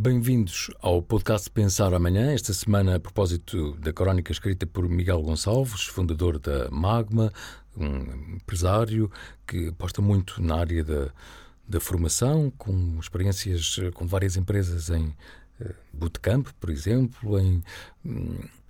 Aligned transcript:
Bem-vindos 0.00 0.70
ao 0.80 1.02
podcast 1.02 1.50
Pensar 1.50 1.92
Amanhã, 1.92 2.30
esta 2.32 2.54
semana 2.54 2.94
a 2.94 3.00
propósito 3.00 3.72
da 3.80 3.92
crónica 3.92 4.30
escrita 4.30 4.64
por 4.64 4.88
Miguel 4.88 5.20
Gonçalves, 5.22 5.86
fundador 5.86 6.38
da 6.38 6.70
Magma, 6.70 7.32
um 7.76 8.36
empresário 8.36 9.10
que 9.44 9.70
aposta 9.70 10.00
muito 10.00 10.40
na 10.40 10.54
área 10.54 10.84
da, 10.84 11.08
da 11.66 11.80
formação, 11.80 12.48
com 12.56 12.96
experiências 13.00 13.74
com 13.92 14.06
várias 14.06 14.36
empresas 14.36 14.88
em 14.88 15.12
bootcamp, 15.92 16.48
por 16.60 16.70
exemplo, 16.70 17.38
em, 17.38 17.62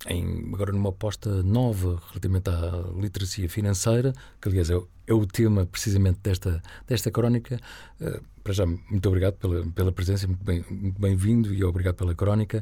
em, 0.07 0.51
agora 0.53 0.71
numa 0.71 0.89
aposta 0.89 1.43
nova 1.43 2.01
relativamente 2.07 2.49
à 2.49 2.83
literacia 2.99 3.47
financeira, 3.49 4.13
que 4.41 4.49
aliás 4.49 4.69
é, 4.69 4.79
é 5.07 5.13
o 5.13 5.25
tema 5.25 5.65
precisamente 5.65 6.19
desta, 6.21 6.61
desta 6.87 7.11
crónica. 7.11 7.59
Uh, 7.99 8.21
para 8.43 8.53
já, 8.53 8.65
muito 8.65 9.07
obrigado 9.07 9.35
pela, 9.35 9.65
pela 9.71 9.91
presença, 9.91 10.27
muito 10.27 10.99
bem-vindo 10.99 11.49
bem 11.49 11.59
e 11.59 11.63
obrigado 11.63 11.95
pela 11.95 12.15
crónica. 12.15 12.61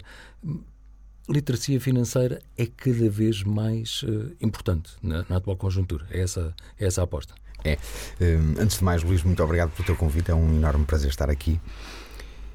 Literacia 1.30 1.80
financeira 1.80 2.42
é 2.58 2.66
cada 2.66 3.10
vez 3.10 3.44
mais 3.44 4.04
uh, 4.04 4.36
importante 4.42 4.92
na, 5.02 5.26
na, 5.30 5.38
atual 5.38 5.58
conjuntura. 5.58 6.06
É 6.10 6.22
essa, 6.22 6.54
é 6.80 6.86
essa 6.86 7.02
a 7.02 7.04
aposta. 7.04 7.34
É. 7.64 7.78
Um, 8.22 8.62
antes 8.62 8.78
de 8.78 8.84
mais, 8.84 9.04
Luís, 9.04 9.24
muito 9.24 9.44
obrigado 9.44 9.72
pelo 9.72 9.86
teu 9.86 9.96
convite. 9.96 10.32
É 10.32 10.36
um 10.36 10.56
enorme 10.56 10.86
prazer 10.86 11.10
estar 11.10 11.30
aqui. 11.30 11.60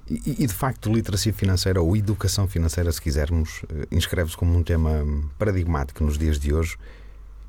E, 0.08 0.42
e 0.42 0.46
de 0.46 0.52
facto, 0.52 0.92
literacia 0.92 1.32
financeira 1.32 1.80
ou 1.80 1.96
educação 1.96 2.46
financeira, 2.46 2.90
se 2.90 3.00
quisermos, 3.00 3.62
uh, 3.62 3.86
inscreve-se 3.90 4.36
como 4.36 4.56
um 4.56 4.62
tema 4.62 5.04
paradigmático 5.38 6.04
nos 6.04 6.18
dias 6.18 6.38
de 6.38 6.52
hoje. 6.52 6.76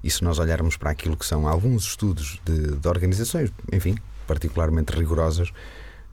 E 0.04 0.12
se 0.12 0.24
nós 0.24 0.38
olharmos 0.38 0.78
para 0.78 0.92
aquilo 0.92 1.16
que 1.16 1.26
são 1.26 1.48
alguns 1.48 1.84
estudos 1.86 2.40
de, 2.46 2.76
de 2.76 2.88
organizações, 2.88 3.52
enfim, 3.72 3.96
particularmente 4.28 4.94
rigorosas, 4.94 5.54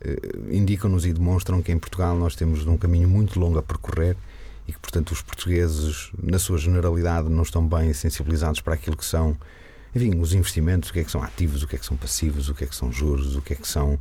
eh, 0.01 0.17
indicam-nos 0.51 1.05
e 1.05 1.13
demonstram 1.13 1.61
que 1.61 1.71
em 1.73 1.79
Portugal 1.79 2.17
nós 2.17 2.35
temos 2.35 2.67
um 2.67 2.77
caminho 2.77 3.09
muito 3.09 3.39
longo 3.39 3.59
a 3.59 3.63
percorrer 3.63 4.17
e 4.67 4.73
que, 4.73 4.79
portanto, 4.79 5.11
os 5.11 5.21
portugueses, 5.21 6.11
na 6.23 6.39
sua 6.39 6.57
generalidade, 6.57 7.29
não 7.29 7.43
estão 7.43 7.67
bem 7.67 7.93
sensibilizados 7.93 8.61
para 8.61 8.75
aquilo 8.75 8.97
que 8.97 9.05
são, 9.05 9.37
enfim, 9.95 10.19
os 10.19 10.33
investimentos, 10.33 10.91
o 10.91 10.93
que 10.93 11.01
é 11.01 11.05
que 11.05 11.11
são 11.11 11.23
ativos, 11.23 11.63
o 11.63 11.67
que 11.67 11.77
é 11.77 11.79
que 11.79 11.87
são 11.87 11.97
passivos, 11.97 12.49
o 12.49 12.55
que 12.55 12.65
é 12.65 12.67
que 12.67 12.77
são 12.77 12.91
juros, 12.93 13.37
o 13.37 13.43
que 13.43 13.53
é 13.53 13.57
que 13.57 13.69
são 13.69 13.95
eh, 13.95 13.99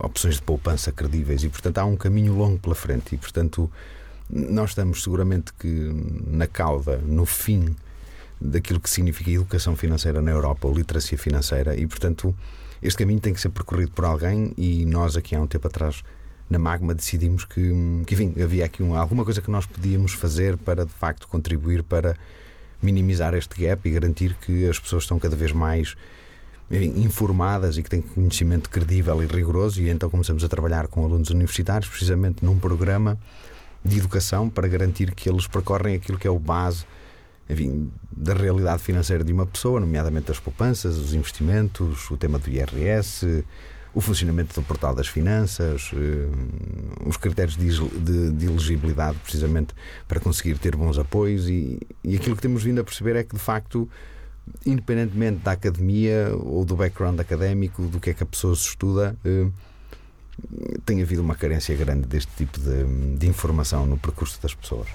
opções 0.00 0.36
de 0.36 0.42
poupança 0.42 0.90
credíveis 0.90 1.44
e, 1.44 1.48
portanto, 1.48 1.78
há 1.78 1.84
um 1.84 1.96
caminho 1.96 2.34
longo 2.34 2.58
pela 2.58 2.74
frente 2.74 3.14
e, 3.14 3.18
portanto, 3.18 3.70
nós 4.28 4.70
estamos 4.70 5.02
seguramente 5.02 5.52
que 5.52 5.68
na 6.26 6.46
cauda, 6.46 6.96
no 6.98 7.26
fim 7.26 7.74
daquilo 8.40 8.80
que 8.80 8.90
significa 8.90 9.30
educação 9.30 9.76
financeira 9.76 10.20
na 10.20 10.30
Europa 10.30 10.66
ou 10.66 10.74
literacia 10.74 11.16
financeira 11.16 11.76
e, 11.76 11.86
portanto, 11.86 12.34
este 12.82 12.98
caminho 12.98 13.20
tem 13.20 13.32
que 13.32 13.40
ser 13.40 13.50
percorrido 13.50 13.92
por 13.92 14.04
alguém 14.04 14.52
e 14.56 14.84
nós 14.84 15.16
aqui 15.16 15.36
há 15.36 15.40
um 15.40 15.46
tempo 15.46 15.66
atrás 15.68 16.02
na 16.50 16.58
Magma 16.58 16.94
decidimos 16.94 17.44
que, 17.44 17.72
que 18.06 18.14
enfim, 18.14 18.34
havia 18.42 18.64
aqui 18.64 18.82
um, 18.82 18.96
alguma 18.96 19.24
coisa 19.24 19.40
que 19.40 19.50
nós 19.50 19.64
podíamos 19.64 20.12
fazer 20.12 20.56
para 20.58 20.84
de 20.84 20.92
facto 20.92 21.28
contribuir 21.28 21.82
para 21.82 22.16
minimizar 22.82 23.34
este 23.34 23.64
gap 23.64 23.88
e 23.88 23.92
garantir 23.92 24.34
que 24.34 24.68
as 24.68 24.78
pessoas 24.78 25.04
estão 25.04 25.18
cada 25.18 25.36
vez 25.36 25.52
mais 25.52 25.94
informadas 26.72 27.76
e 27.76 27.82
que 27.82 27.90
têm 27.90 28.00
conhecimento 28.00 28.70
credível 28.70 29.22
e 29.22 29.26
rigoroso 29.26 29.82
e 29.82 29.90
então 29.90 30.08
começamos 30.08 30.42
a 30.42 30.48
trabalhar 30.48 30.86
com 30.88 31.04
alunos 31.04 31.28
universitários 31.30 31.88
precisamente 31.88 32.44
num 32.44 32.58
programa 32.58 33.18
de 33.84 33.98
educação 33.98 34.48
para 34.48 34.66
garantir 34.68 35.14
que 35.14 35.28
eles 35.28 35.46
percorrem 35.46 35.96
aquilo 35.96 36.16
que 36.16 36.26
é 36.26 36.30
o 36.30 36.38
base 36.38 36.84
enfim, 37.50 37.90
da 38.10 38.32
realidade 38.32 38.82
financeira 38.82 39.22
de 39.22 39.32
uma 39.32 39.44
pessoa, 39.44 39.80
nomeadamente 39.80 40.30
as 40.30 40.38
poupanças, 40.38 40.96
os 40.96 41.12
investimentos, 41.12 42.10
o 42.10 42.16
tema 42.16 42.38
do 42.38 42.48
IRS, 42.48 43.44
o 43.94 44.00
funcionamento 44.00 44.58
do 44.58 44.64
portal 44.64 44.94
das 44.94 45.08
finanças, 45.08 45.90
eh, 45.94 46.28
os 47.06 47.16
critérios 47.16 47.56
de, 47.56 47.68
de, 48.00 48.32
de, 48.32 48.46
elegibilidade, 48.46 49.18
precisamente 49.18 49.74
para 50.08 50.18
conseguir 50.18 50.56
ter 50.56 50.74
bons 50.74 50.98
apoios. 50.98 51.48
E, 51.48 51.78
e 52.02 52.16
aquilo 52.16 52.34
que 52.34 52.40
temos 52.40 52.62
vindo 52.62 52.80
a 52.80 52.84
perceber 52.84 53.16
é 53.16 53.22
que, 53.22 53.34
de 53.34 53.42
facto, 53.42 53.88
independentemente 54.66 55.38
da 55.38 55.52
academia 55.52 56.34
ou 56.36 56.64
do 56.64 56.76
background 56.76 57.18
académico, 57.20 57.82
do 57.82 58.00
que 58.00 58.10
é 58.10 58.14
que 58.14 58.22
a 58.22 58.26
pessoa 58.26 58.54
se 58.54 58.68
estuda, 58.68 59.16
eh, 59.24 59.48
tem 60.84 61.02
havido 61.02 61.22
uma 61.22 61.34
carência 61.34 61.74
grande 61.76 62.06
deste 62.06 62.32
tipo 62.36 62.58
de, 62.60 63.16
de 63.16 63.26
informação 63.26 63.86
no 63.86 63.98
percurso 63.98 64.40
das 64.40 64.54
pessoas. 64.54 64.88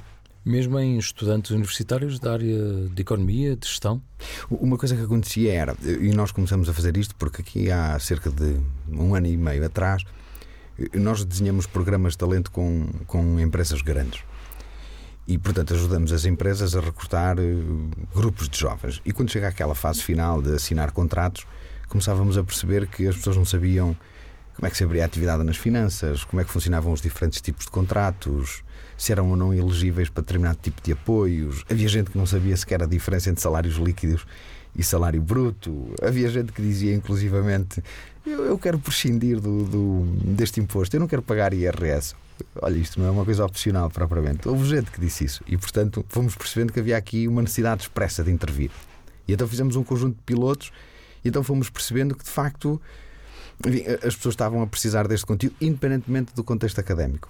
Mesmo 0.46 0.80
em 0.80 0.98
estudantes 0.98 1.52
universitários 1.52 2.20
da 2.20 2.34
área 2.34 2.88
de 2.88 3.02
economia, 3.02 3.56
de 3.56 3.68
gestão? 3.68 4.02
Uma 4.50 4.78
coisa 4.78 4.96
que 4.96 5.02
acontecia 5.02 5.54
era, 5.54 5.76
e 5.84 6.14
nós 6.14 6.32
começamos 6.32 6.70
a 6.70 6.74
fazer 6.74 6.96
isto 6.96 7.14
porque 7.16 7.42
aqui 7.42 7.70
há 7.70 8.00
cerca 8.00 8.30
de 8.30 8.56
um 8.90 9.14
ano 9.14 9.28
e 9.28 9.36
meio 9.36 9.66
atrás, 9.66 10.04
nós 10.94 11.26
desenhamos 11.26 11.66
programas 11.66 12.14
de 12.14 12.20
talento 12.20 12.50
com, 12.52 12.88
com 13.06 13.40
empresas 13.40 13.82
grandes. 13.82 14.22
E, 15.28 15.38
portanto, 15.38 15.74
ajudamos 15.74 16.14
as 16.14 16.24
empresas 16.26 16.74
a 16.74 16.80
recrutar 16.80 17.38
eh, 17.38 17.56
grupos 18.16 18.48
de 18.48 18.58
jovens. 18.58 19.02
E 19.06 19.12
quando 19.12 19.30
chega 19.30 19.50
aquela 19.50 19.76
fase 19.76 20.02
final 20.02 20.42
de 20.42 20.56
assinar 20.56 20.92
contratos, 20.92 21.46
começávamos 21.90 22.38
a 22.38 22.44
perceber 22.44 22.88
que 22.88 23.08
as 23.08 23.16
pessoas 23.18 23.36
não 23.36 23.44
sabiam 23.44 23.96
como 24.56 24.66
é 24.66 24.72
que 24.72 24.78
se 24.78 24.84
abria 24.84 25.04
a 25.04 25.06
atividade 25.06 25.44
nas 25.44 25.58
finanças, 25.58 26.24
como 26.24 26.42
é 26.42 26.46
que 26.46 26.50
funcionavam 26.50 26.92
os 26.92 27.02
diferentes 27.02 27.40
tipos 27.42 27.66
de 27.66 27.72
contratos, 27.72 28.64
se 28.98 29.12
eram 29.12 29.30
ou 29.30 29.36
não 29.36 29.54
elegíveis 29.54 30.10
para 30.10 30.24
determinado 30.24 30.58
tipo 30.62 30.82
de 30.82 30.94
apoios. 30.94 31.64
Havia 31.70 31.88
gente 31.88 32.10
que 32.10 32.18
não 32.18 32.26
sabia 32.26 32.58
sequer 32.58 32.82
a 32.82 32.88
diferença 32.88 33.30
entre 33.30 33.42
salários 33.42 33.76
líquidos 33.76 34.26
e 34.76 34.84
salário 34.84 35.22
bruto. 35.22 35.94
Havia 36.02 36.30
gente 36.30 36.52
que 36.52 36.62
dizia, 36.62 36.96
inclusivamente, 36.96 37.84
eu, 38.26 38.46
eu 38.46 38.58
quero 38.58 38.80
prescindir 38.80 39.40
do, 39.40 39.64
do, 39.64 40.06
deste 40.24 40.60
imposto, 40.60 40.96
eu 40.96 41.00
não 41.00 41.08
quero 41.08 41.22
pagar 41.22 41.54
IRS. 41.54 42.16
Olha, 42.62 42.78
isto 42.78 43.00
não 43.00 43.08
é 43.08 43.12
uma 43.12 43.26
coisa 43.26 43.46
opcional 43.46 43.90
propriamente. 43.90 44.48
Houve 44.48 44.68
gente 44.68 44.92
que 44.92 45.00
disse 45.00 45.26
isso 45.26 45.44
e, 45.48 45.58
portanto, 45.58 46.06
fomos 46.10 46.36
percebendo 46.36 46.74
que 46.74 46.80
havia 46.80 46.98
aqui 46.98 47.28
uma 47.28 47.42
necessidade 47.42 47.84
expressa 47.84 48.24
de 48.24 48.32
intervir. 48.32 48.72
E 49.28 49.34
então 49.34 49.48
fizemos 49.48 49.76
um 49.76 49.84
conjunto 49.84 50.16
de 50.16 50.24
pilotos 50.24 50.72
e 51.24 51.30
então 51.30 51.44
fomos 51.44 51.70
percebendo 51.70 52.16
que, 52.16 52.24
de 52.24 52.30
facto, 52.30 52.82
enfim, 53.66 53.84
as 54.04 54.16
pessoas 54.16 54.34
estavam 54.34 54.62
a 54.62 54.68
precisar 54.68 55.08
deste 55.08 55.26
conteúdo, 55.26 55.56
independentemente 55.60 56.34
do 56.34 56.44
contexto 56.44 56.80
académico. 56.80 57.30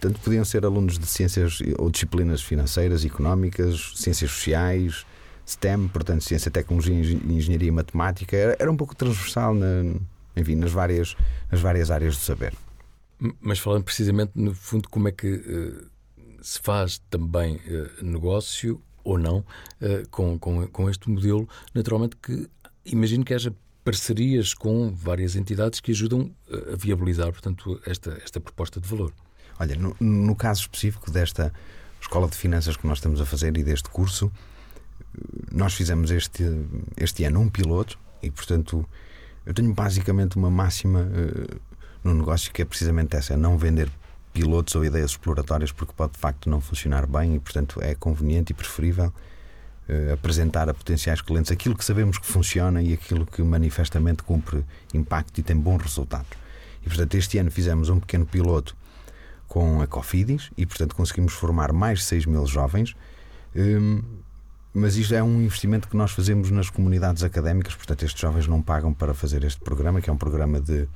Portanto, 0.00 0.20
podiam 0.22 0.44
ser 0.44 0.64
alunos 0.64 0.98
de 0.98 1.06
ciências 1.06 1.60
ou 1.78 1.90
disciplinas 1.90 2.42
financeiras, 2.42 3.04
económicas, 3.04 3.92
ciências 3.96 4.30
sociais, 4.30 5.06
STEM, 5.46 5.88
portanto, 5.88 6.22
ciência, 6.22 6.50
tecnologia, 6.50 6.94
engenharia 6.94 7.68
e 7.68 7.70
matemática. 7.70 8.36
Era, 8.36 8.56
era 8.58 8.70
um 8.70 8.76
pouco 8.76 8.94
transversal 8.94 9.54
na, 9.54 9.94
enfim, 10.36 10.56
nas, 10.56 10.72
várias, 10.72 11.16
nas 11.50 11.60
várias 11.60 11.90
áreas 11.90 12.16
do 12.16 12.22
saber. 12.22 12.52
Mas 13.40 13.58
falando 13.58 13.84
precisamente, 13.84 14.32
no 14.34 14.54
fundo, 14.54 14.88
como 14.88 15.08
é 15.08 15.12
que 15.12 15.34
uh, 15.34 15.90
se 16.42 16.60
faz 16.60 16.98
também 17.10 17.56
uh, 17.56 18.04
negócio 18.04 18.82
ou 19.02 19.18
não 19.18 19.38
uh, 19.38 20.08
com, 20.10 20.38
com, 20.38 20.66
com 20.68 20.90
este 20.90 21.08
modelo, 21.08 21.48
naturalmente 21.74 22.16
que 22.16 22.48
imagino 22.84 23.24
que 23.24 23.32
haja 23.32 23.54
parcerias 23.82 24.54
com 24.54 24.90
várias 24.92 25.36
entidades 25.36 25.78
que 25.78 25.92
ajudam 25.92 26.34
a 26.72 26.74
viabilizar, 26.74 27.30
portanto, 27.30 27.80
esta, 27.84 28.18
esta 28.24 28.40
proposta 28.40 28.80
de 28.80 28.88
valor. 28.88 29.12
Olha, 29.58 29.76
no, 29.76 29.94
no 30.00 30.34
caso 30.34 30.62
específico 30.62 31.10
desta 31.10 31.52
escola 32.00 32.28
de 32.28 32.36
finanças 32.36 32.76
que 32.76 32.86
nós 32.86 32.98
estamos 32.98 33.20
a 33.20 33.26
fazer 33.26 33.56
e 33.58 33.62
deste 33.62 33.90
curso, 33.90 34.32
nós 35.52 35.74
fizemos 35.74 36.10
este, 36.10 36.44
este 36.96 37.24
ano 37.24 37.40
um 37.40 37.48
piloto 37.48 37.98
e, 38.22 38.30
portanto, 38.30 38.88
eu 39.46 39.52
tenho 39.52 39.72
basicamente 39.72 40.36
uma 40.36 40.50
máxima 40.50 41.02
uh, 41.02 41.60
no 42.04 42.14
negócio 42.14 42.52
que 42.52 42.62
é 42.62 42.64
precisamente 42.64 43.16
essa: 43.16 43.34
é 43.34 43.36
não 43.36 43.58
vender 43.58 43.90
pilotos 44.32 44.74
ou 44.74 44.84
ideias 44.84 45.12
exploratórias 45.12 45.72
porque 45.72 45.94
pode 45.96 46.12
de 46.12 46.18
facto 46.18 46.50
não 46.50 46.60
funcionar 46.60 47.06
bem 47.06 47.36
e, 47.36 47.40
portanto, 47.40 47.80
é 47.80 47.94
conveniente 47.94 48.52
e 48.52 48.54
preferível 48.54 49.12
uh, 49.88 50.12
apresentar 50.12 50.68
a 50.68 50.74
potenciais 50.74 51.20
clientes 51.20 51.50
aquilo 51.50 51.76
que 51.76 51.84
sabemos 51.84 52.18
que 52.18 52.26
funciona 52.26 52.82
e 52.82 52.92
aquilo 52.92 53.24
que 53.24 53.42
manifestamente 53.42 54.22
cumpre 54.22 54.64
impacto 54.92 55.38
e 55.38 55.42
tem 55.42 55.56
bons 55.56 55.82
resultados. 55.82 56.30
E, 56.84 56.88
portanto, 56.88 57.14
este 57.14 57.38
ano 57.38 57.50
fizemos 57.50 57.88
um 57.88 57.98
pequeno 57.98 58.26
piloto 58.26 58.76
com 59.48 59.80
a 59.80 59.86
Cofidis 59.86 60.50
e, 60.58 60.66
portanto, 60.66 60.94
conseguimos 60.94 61.32
formar 61.32 61.72
mais 61.72 62.00
de 62.00 62.04
6 62.06 62.26
mil 62.26 62.44
jovens. 62.46 62.94
Um, 63.54 64.02
mas 64.74 64.96
isto 64.96 65.14
é 65.14 65.22
um 65.22 65.40
investimento 65.40 65.88
que 65.88 65.96
nós 65.96 66.10
fazemos 66.10 66.50
nas 66.50 66.68
comunidades 66.68 67.22
académicas, 67.22 67.76
portanto, 67.76 68.04
estes 68.04 68.20
jovens 68.20 68.48
não 68.48 68.60
pagam 68.60 68.92
para 68.92 69.14
fazer 69.14 69.44
este 69.44 69.60
programa, 69.60 70.00
que 70.00 70.10
é 70.10 70.12
um 70.12 70.16
programa 70.16 70.60
de 70.60 70.88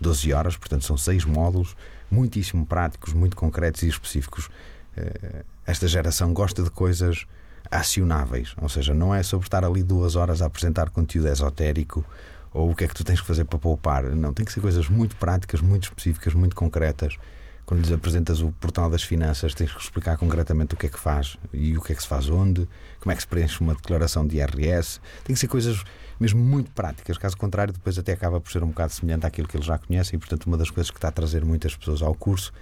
12 0.00 0.32
horas, 0.32 0.56
portanto, 0.56 0.84
são 0.84 0.96
seis 0.96 1.24
módulos, 1.24 1.76
muitíssimo 2.10 2.66
práticos, 2.66 3.12
muito 3.12 3.36
concretos 3.36 3.82
e 3.82 3.88
específicos. 3.88 4.48
Eh, 4.96 5.44
esta 5.66 5.88
geração 5.88 6.32
gosta 6.32 6.62
de 6.62 6.70
coisas 6.70 7.26
acionáveis, 7.70 8.54
ou 8.60 8.68
seja, 8.68 8.94
não 8.94 9.14
é 9.14 9.22
sobre 9.22 9.46
estar 9.46 9.64
ali 9.64 9.82
duas 9.82 10.14
horas 10.14 10.40
a 10.40 10.46
apresentar 10.46 10.90
conteúdo 10.90 11.28
esotérico 11.28 12.04
ou 12.52 12.70
o 12.70 12.74
que 12.74 12.84
é 12.84 12.88
que 12.88 12.94
tu 12.94 13.04
tens 13.04 13.20
que 13.20 13.26
fazer 13.26 13.44
para 13.44 13.58
poupar. 13.58 14.04
Não, 14.04 14.32
tem 14.32 14.44
que 14.44 14.52
ser 14.52 14.60
coisas 14.60 14.88
muito 14.88 15.16
práticas, 15.16 15.60
muito 15.60 15.84
específicas, 15.84 16.32
muito 16.32 16.56
concretas. 16.56 17.18
Quando 17.66 17.80
lhes 17.80 17.90
apresentas 17.90 18.40
o 18.40 18.52
portal 18.52 18.88
das 18.88 19.02
finanças, 19.02 19.52
tens 19.52 19.72
que 19.72 19.80
explicar 19.80 20.16
concretamente 20.16 20.74
o 20.74 20.76
que 20.76 20.86
é 20.86 20.88
que 20.88 20.98
faz 20.98 21.36
e 21.52 21.76
o 21.76 21.82
que 21.82 21.92
é 21.92 21.96
que 21.96 22.02
se 22.02 22.06
faz 22.06 22.28
onde, 22.28 22.66
como 23.00 23.10
é 23.10 23.16
que 23.16 23.22
se 23.22 23.26
preenche 23.26 23.60
uma 23.60 23.74
declaração 23.74 24.24
de 24.24 24.36
IRS. 24.36 25.00
Tem 25.24 25.34
que 25.34 25.40
ser 25.40 25.48
coisas 25.48 25.82
mesmo 26.18 26.40
muito 26.40 26.70
práticas, 26.70 27.18
caso 27.18 27.36
contrário, 27.36 27.72
depois 27.72 27.98
até 27.98 28.12
acaba 28.12 28.40
por 28.40 28.52
ser 28.52 28.62
um 28.62 28.68
bocado 28.68 28.92
semelhante 28.92 29.26
àquilo 29.26 29.48
que 29.48 29.56
eles 29.56 29.66
já 29.66 29.76
conhecem. 29.78 30.16
E, 30.16 30.20
portanto, 30.20 30.46
uma 30.46 30.56
das 30.56 30.70
coisas 30.70 30.92
que 30.92 30.96
está 30.96 31.08
a 31.08 31.10
trazer 31.10 31.44
muitas 31.44 31.74
pessoas 31.74 32.02
ao 32.02 32.14
curso 32.14 32.52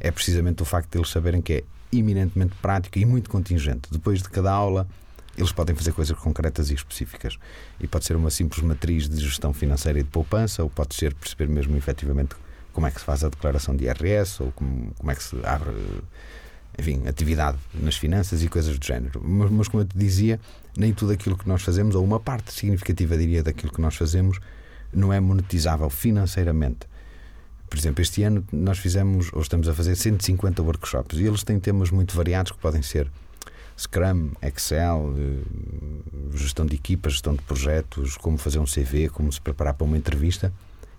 é 0.00 0.10
precisamente 0.10 0.62
o 0.62 0.64
facto 0.64 0.90
de 0.90 0.98
eles 0.98 1.10
saberem 1.10 1.42
que 1.42 1.52
é 1.52 1.64
eminentemente 1.92 2.54
prático 2.62 2.98
e 2.98 3.04
muito 3.04 3.28
contingente. 3.28 3.90
Depois 3.92 4.22
de 4.22 4.30
cada 4.30 4.50
aula, 4.50 4.88
eles 5.36 5.52
podem 5.52 5.76
fazer 5.76 5.92
coisas 5.92 6.16
concretas 6.18 6.70
e 6.70 6.74
específicas. 6.74 7.38
E 7.78 7.86
pode 7.86 8.06
ser 8.06 8.16
uma 8.16 8.30
simples 8.30 8.64
matriz 8.64 9.06
de 9.06 9.20
gestão 9.20 9.52
financeira 9.52 10.00
e 10.00 10.02
de 10.02 10.08
poupança, 10.08 10.62
ou 10.62 10.70
pode 10.70 10.94
ser 10.94 11.12
perceber 11.12 11.46
mesmo 11.46 11.76
efetivamente 11.76 12.34
como 12.76 12.86
é 12.86 12.90
que 12.90 13.00
se 13.00 13.06
faz 13.06 13.24
a 13.24 13.30
declaração 13.30 13.74
de 13.74 13.86
IRS, 13.86 14.42
ou 14.42 14.52
como, 14.52 14.92
como 14.98 15.10
é 15.10 15.14
que 15.14 15.24
se 15.24 15.34
abre, 15.46 15.72
enfim, 16.78 17.08
atividade 17.08 17.56
nas 17.72 17.96
finanças 17.96 18.42
e 18.42 18.48
coisas 18.48 18.78
do 18.78 18.84
género. 18.84 19.18
Mas, 19.24 19.50
mas, 19.50 19.66
como 19.66 19.82
eu 19.82 19.86
te 19.86 19.96
dizia, 19.96 20.38
nem 20.76 20.92
tudo 20.92 21.12
aquilo 21.12 21.38
que 21.38 21.48
nós 21.48 21.62
fazemos, 21.62 21.94
ou 21.94 22.04
uma 22.04 22.20
parte 22.20 22.52
significativa, 22.52 23.16
diria, 23.16 23.42
daquilo 23.42 23.72
que 23.72 23.80
nós 23.80 23.96
fazemos, 23.96 24.38
não 24.92 25.10
é 25.10 25.18
monetizável 25.18 25.88
financeiramente. 25.88 26.80
Por 27.70 27.78
exemplo, 27.78 28.02
este 28.02 28.22
ano 28.22 28.44
nós 28.52 28.78
fizemos, 28.78 29.32
ou 29.32 29.40
estamos 29.40 29.70
a 29.70 29.72
fazer 29.72 29.96
150 29.96 30.62
workshops, 30.62 31.18
e 31.18 31.24
eles 31.24 31.42
têm 31.42 31.58
temas 31.58 31.90
muito 31.90 32.14
variados 32.14 32.52
que 32.52 32.58
podem 32.58 32.82
ser 32.82 33.10
Scrum, 33.78 34.32
Excel, 34.42 35.14
eh, 35.16 36.36
gestão 36.36 36.66
de 36.66 36.74
equipas, 36.74 37.14
gestão 37.14 37.34
de 37.34 37.40
projetos, 37.40 38.18
como 38.18 38.36
fazer 38.36 38.58
um 38.58 38.66
CV, 38.66 39.08
como 39.08 39.32
se 39.32 39.40
preparar 39.40 39.72
para 39.72 39.86
uma 39.86 39.96
entrevista. 39.96 40.52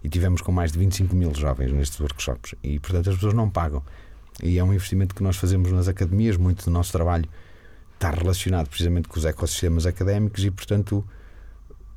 E 0.03 0.09
tivemos 0.09 0.41
com 0.41 0.51
mais 0.51 0.71
de 0.71 0.79
25 0.79 1.15
mil 1.15 1.33
jovens 1.33 1.71
nestes 1.71 1.99
workshops. 1.99 2.55
E, 2.63 2.79
portanto, 2.79 3.09
as 3.09 3.15
pessoas 3.15 3.33
não 3.33 3.49
pagam. 3.49 3.83
E 4.41 4.57
é 4.57 4.63
um 4.63 4.73
investimento 4.73 5.15
que 5.15 5.23
nós 5.23 5.35
fazemos 5.37 5.71
nas 5.71 5.87
academias. 5.87 6.37
Muito 6.37 6.65
do 6.65 6.71
nosso 6.71 6.91
trabalho 6.91 7.27
está 7.95 8.11
relacionado 8.11 8.69
precisamente 8.69 9.07
com 9.07 9.17
os 9.17 9.25
ecossistemas 9.25 9.85
académicos 9.85 10.43
e, 10.43 10.51
portanto, 10.51 11.03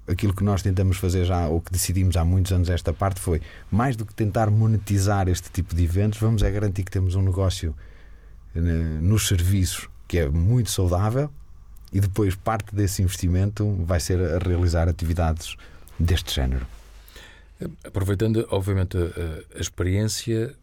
aquilo 0.09 0.35
que 0.35 0.43
nós 0.43 0.63
tentamos 0.63 0.97
fazer 0.97 1.25
já, 1.25 1.47
ou 1.47 1.61
que 1.61 1.71
decidimos 1.71 2.17
há 2.17 2.25
muitos 2.25 2.53
anos 2.53 2.69
esta 2.69 2.93
parte, 2.93 3.21
foi 3.21 3.41
mais 3.71 3.97
do 3.97 4.05
que 4.05 4.15
tentar 4.15 4.51
monetizar 4.51 5.29
este 5.29 5.51
tipo 5.51 5.75
de 5.75 5.85
eventos, 5.85 6.19
vamos 6.19 6.43
é 6.43 6.51
garantir 6.51 6.83
que 6.83 6.91
temos 6.91 7.15
um 7.15 7.23
negócio 7.23 7.75
eh, 8.55 8.61
nos 8.61 9.29
serviços 9.29 9.89
que 10.09 10.19
é 10.19 10.29
muito 10.29 10.71
saudável 10.71 11.31
e 11.93 12.01
depois 12.01 12.35
parte 12.35 12.75
desse 12.75 13.03
investimento 13.03 13.77
vai 13.85 14.01
ser 14.01 14.21
a 14.21 14.39
realizar 14.39 14.89
atividades 14.89 15.57
deste 15.99 16.35
género. 16.35 16.67
Aproveitando, 17.85 18.47
obviamente, 18.51 18.97
a, 18.97 19.57
a 19.59 19.61
experiência 19.61 20.57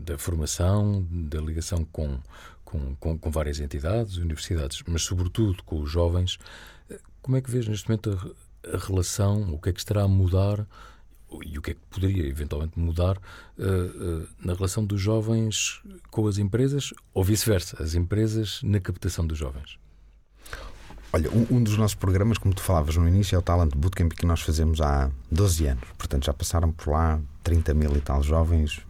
da 0.00 0.16
formação, 0.16 1.06
da 1.10 1.40
ligação 1.40 1.84
com, 1.84 2.20
com, 2.64 2.94
com, 2.96 3.18
com, 3.18 3.30
várias 3.30 3.58
entidades, 3.58 4.16
universidades, 4.16 4.82
mas 4.86 5.02
sobretudo 5.02 5.62
com 5.64 5.80
os 5.80 5.90
jovens, 5.90 6.38
como 7.20 7.36
é 7.36 7.40
que 7.40 7.50
vês 7.50 7.66
neste 7.66 7.88
momento 7.88 8.34
a, 8.72 8.76
a 8.76 8.78
relação, 8.78 9.52
o 9.52 9.60
que 9.60 9.70
é 9.70 9.72
que 9.72 9.80
estará 9.80 10.02
a 10.02 10.08
mudar 10.08 10.66
e 11.44 11.58
o 11.58 11.62
que 11.62 11.72
é 11.72 11.74
que 11.74 11.80
poderia 11.90 12.26
eventualmente 12.26 12.78
mudar 12.78 13.16
uh, 13.16 13.62
uh, 13.62 14.28
na 14.38 14.54
relação 14.54 14.84
dos 14.84 15.00
jovens 15.00 15.82
com 16.10 16.26
as 16.28 16.38
empresas 16.38 16.94
ou 17.12 17.24
vice-versa, 17.24 17.82
as 17.82 17.94
empresas 17.94 18.60
na 18.62 18.78
captação 18.78 19.26
dos 19.26 19.38
jovens? 19.38 19.78
Olha, 21.14 21.30
um, 21.30 21.62
dos 21.62 21.76
nossos 21.76 21.94
programas, 21.94 22.38
como 22.38 22.52
tu 22.52 22.60
falavas 22.60 22.96
no 22.96 23.06
início, 23.06 23.36
é 23.36 23.38
o 23.38 23.42
Talent 23.42 23.72
Bootcamp 23.76 24.10
que 24.14 24.26
nós 24.26 24.40
fazemos 24.40 24.80
há 24.80 25.08
12 25.30 25.68
anos. 25.68 25.84
Portanto, 25.96 26.24
já 26.24 26.34
passaram 26.34 26.72
por 26.72 26.90
lá 26.90 27.20
30 27.44 27.72
mil 27.72 27.96
e 27.96 28.00
tal 28.00 28.20
jovens, 28.20 28.82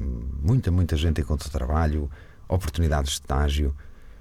muita, 0.43 0.71
muita 0.71 0.97
gente 0.97 1.21
encontra 1.21 1.51
trabalho, 1.51 2.11
oportunidades 2.49 3.11
de 3.11 3.17
estágio. 3.17 3.77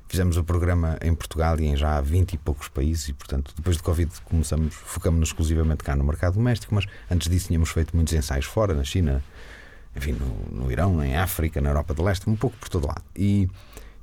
Fizemos 0.10 0.36
o 0.36 0.44
programa 0.44 0.98
em 1.02 1.16
Portugal 1.16 1.58
e 1.62 1.66
em 1.66 1.78
já 1.78 2.02
20 2.02 2.34
e 2.34 2.38
poucos 2.40 2.68
países 2.68 3.08
e, 3.08 3.14
portanto, 3.14 3.54
depois 3.56 3.78
de 3.78 3.84
Covid 3.84 4.12
começamos, 4.26 4.74
focamos-nos 4.74 5.30
exclusivamente 5.30 5.82
cá 5.82 5.96
no 5.96 6.04
mercado 6.04 6.34
doméstico, 6.34 6.76
mas 6.76 6.86
antes 7.10 7.30
disso 7.30 7.48
tínhamos 7.48 7.70
feito 7.70 7.96
muitos 7.96 8.14
ensaios 8.14 8.44
fora, 8.44 8.74
na 8.74 8.84
China, 8.84 9.24
enfim, 9.96 10.12
no, 10.12 10.66
no 10.66 10.70
Irão, 10.70 11.02
em 11.02 11.16
África, 11.16 11.62
na 11.62 11.70
Europa 11.70 11.94
do 11.94 12.04
Leste, 12.04 12.30
um 12.30 12.36
pouco 12.36 12.58
por 12.58 12.68
todo 12.68 12.86
lado. 12.86 13.06
E 13.16 13.50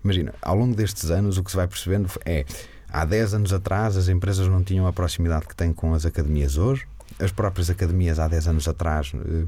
imagina, 0.02 0.32
ao 0.40 0.56
longo 0.56 0.74
destes 0.74 1.10
anos 1.10 1.36
o 1.36 1.44
que 1.44 1.50
se 1.50 1.56
vai 1.58 1.68
percebendo 1.68 2.08
é 2.24 2.46
há 2.92 3.04
10 3.04 3.34
anos 3.34 3.52
atrás 3.52 3.96
as 3.96 4.08
empresas 4.08 4.48
não 4.48 4.62
tinham 4.62 4.86
a 4.86 4.92
proximidade 4.92 5.46
que 5.46 5.54
têm 5.54 5.72
com 5.72 5.94
as 5.94 6.04
academias 6.04 6.56
hoje. 6.56 6.86
As 7.18 7.32
próprias 7.32 7.70
academias 7.70 8.18
há 8.18 8.28
10 8.28 8.48
anos 8.48 8.68
atrás 8.68 9.12
eh, 9.14 9.44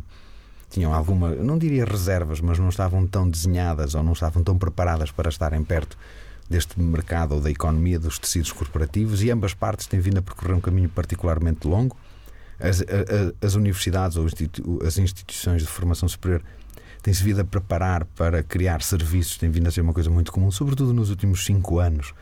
tinham 0.70 0.92
alguma, 0.92 1.30
não 1.30 1.58
diria 1.58 1.84
reservas, 1.84 2.40
mas 2.40 2.58
não 2.58 2.68
estavam 2.68 3.06
tão 3.06 3.28
desenhadas 3.28 3.94
ou 3.94 4.02
não 4.02 4.12
estavam 4.12 4.42
tão 4.42 4.58
preparadas 4.58 5.10
para 5.10 5.28
estarem 5.28 5.62
perto 5.62 5.96
deste 6.48 6.80
mercado 6.80 7.34
ou 7.34 7.40
da 7.40 7.50
economia 7.50 7.98
dos 7.98 8.18
tecidos 8.18 8.52
corporativos 8.52 9.22
e 9.22 9.30
ambas 9.30 9.54
partes 9.54 9.86
têm 9.86 10.00
vindo 10.00 10.18
a 10.18 10.22
percorrer 10.22 10.54
um 10.54 10.60
caminho 10.60 10.88
particularmente 10.88 11.66
longo. 11.66 11.96
As, 12.58 12.80
a, 12.80 13.46
as 13.46 13.54
universidades 13.54 14.16
ou 14.16 14.26
as 14.86 14.98
instituições 14.98 15.62
de 15.62 15.68
formação 15.68 16.08
superior 16.08 16.42
têm-se 17.02 17.22
vindo 17.22 17.40
a 17.40 17.44
preparar 17.44 18.04
para 18.04 18.42
criar 18.42 18.82
serviços, 18.82 19.36
tem 19.36 19.50
vindo 19.50 19.66
a 19.66 19.70
ser 19.70 19.80
uma 19.80 19.92
coisa 19.92 20.08
muito 20.08 20.30
comum, 20.30 20.50
sobretudo 20.50 20.92
nos 20.92 21.10
últimos 21.10 21.44
cinco 21.44 21.78
anos. 21.78 22.14